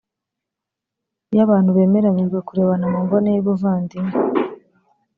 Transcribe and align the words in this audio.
iyo 1.31 1.41
abantu 1.47 1.69
bemeranyijwe 1.77 2.37
kurebana 2.47 2.85
mu 2.93 2.99
mboni 3.05 3.29
y’ubuvandimwe 3.35 4.13